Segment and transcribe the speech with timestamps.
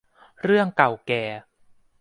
[0.43, 1.23] เรื่องเก่าแก่